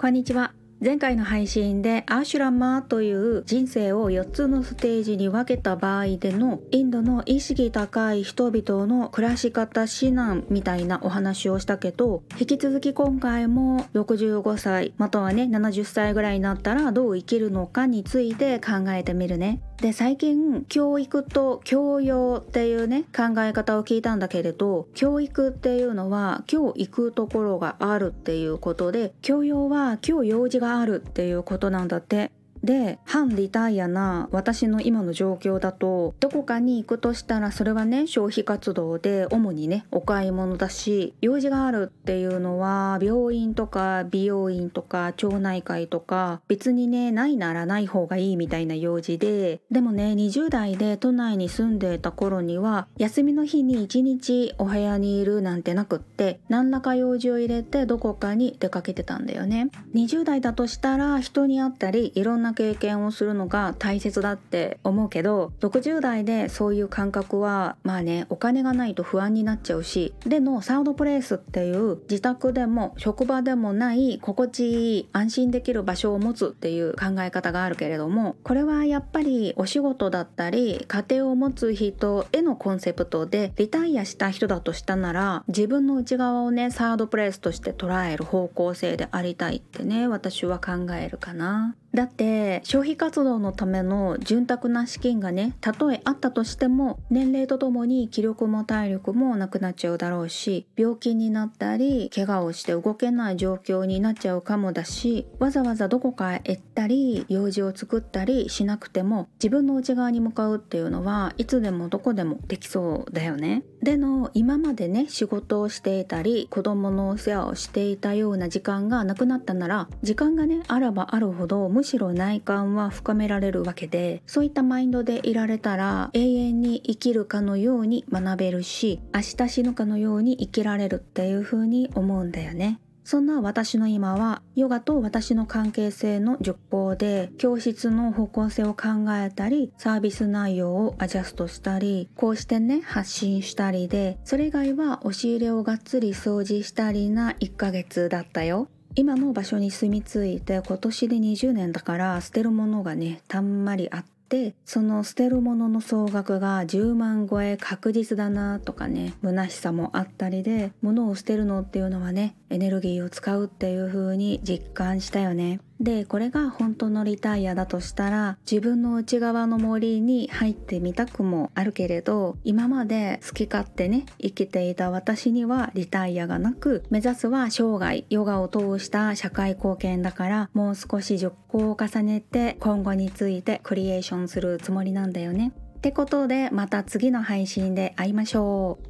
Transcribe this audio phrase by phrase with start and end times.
[0.00, 19.60] こんにちは前回の配信でアシュラマーという人生を4つのステージに分けた場合でのインドの意識高い人々の暮らし方指南みたいなお話をしたけど引き続き今回も65歳またはね70歳ぐらいになったらどう生きるのかについて考えてみるね。
[19.80, 32.30] で最近教育と教養っていうね考え方を聞いたんだけれど教育っていうのは今日行くところがあるっていうことで教養は今日用事があるっていうことなんだって。
[32.62, 59.70] で反リタイアな私の今の状況だとどこかに行くとしたらそれはね消費活動で主にねお買い物だし用事があるっていうのは病院とか美容院とか町内会とか別にねないならない方がいいみたいな用事ででもね20代で都内に住んでた頃には休みの日に1日お部屋にいるなんてなくって何らか用事を入れてどこかに出かけてたんだよね。
[59.94, 91.76] 20代だとしたら人に会ったりいろんなな経験をするのが大切だって思うけど60代でそういう感覚はまあねお金がないと不安になっちゃうしでのサードプレイスっていう自宅でも職場でもない心地いい安心できる場所を持つっていう考え方があるけれどもこれはやっぱりお仕事だったり家庭を持つ人へのコンセプトでリタイアした人だとしたなら自分の内側をねサードプレイスとして捉える方向性でありたいってね私は考えるかな。
[91.94, 113.64] だって消費活動のための潤沢な資金がねたとえあったとしても年齢とともに気力も体力もなくなっちゃうだろうし病気になったり怪我をして動けない状況になっちゃうかもだしわざわざどこかへ行ったり用事を作ったりしなくても自分の内側に向かうっていうのはいつでもどこでもできそうだよね。
[113.82, 132.80] での今までね仕事をしていたり子供のお世話をしていたような時間がなくなったなら時間がねあればあるほどむしろ内観は深められるわけでそういったマインドでいられたら永遠に生きるかのように学べるし明日死ぬかのように生きられるっていう風に思うんだよね。
[133.10, 148.68] そんな私の今はヨガと私の関係性の熟考で教室の方向性を考えたりサービス内容をアジャストしたりこうしてね発信したりでそれ以外は押し入れをがっつり掃除したりな1ヶ月だったよ。
[148.94, 165.60] 今の場所に住み着いて今年で20年だから捨てるものがねたんまりあってでその捨てるものの総額が10万超え確実だなとかね虚しさもあったりで物を捨てるのっていうのはねエネルギーを使うっていう風に実感したよね。
[165.80, 185.52] でこれが本当のリタイアだとしたら自分の内側の森に入ってみたくもあるけれど今まで好き勝手ね生きていた私にはリタイアがなく目指すは生涯ヨガを通した社会貢献だからもう少し熟考を重ねて今後についてクリエーションするつもりなんだよね。
[185.78, 188.89] ってことでまた次の配信で会いましょう。